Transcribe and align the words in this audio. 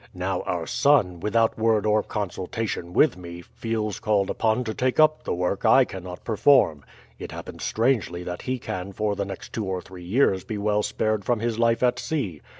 Now, 0.15 0.41
our 0.47 0.65
son, 0.65 1.19
without 1.19 1.59
word 1.59 1.85
or 1.85 2.01
consultation 2.01 2.91
with 2.91 3.17
me, 3.17 3.43
feels 3.43 3.99
called 3.99 4.31
upon 4.31 4.63
to 4.63 4.73
take 4.73 4.99
up 4.99 5.23
the 5.25 5.33
work 5.35 5.63
I 5.63 5.85
cannot 5.85 6.23
perform. 6.23 6.83
It 7.19 7.31
happens 7.31 7.63
strangely 7.63 8.23
that 8.23 8.41
he 8.41 8.57
can 8.57 8.93
for 8.93 9.15
the 9.15 9.25
next 9.25 9.53
two 9.53 9.65
or 9.67 9.79
three 9.79 10.01
years 10.03 10.43
be 10.43 10.57
well 10.57 10.81
spared 10.81 11.23
from 11.23 11.39
his 11.39 11.59
life 11.59 11.83
at 11.83 11.99
sea. 11.99 12.41